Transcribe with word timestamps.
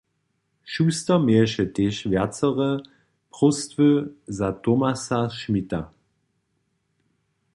Schuster 0.71 1.17
měješe 1.25 1.65
tež 1.75 1.95
wjacore 2.11 2.71
próstwy 3.33 3.89
za 4.37 4.49
Thomasa 4.63 5.19
Schmidta. 5.37 5.81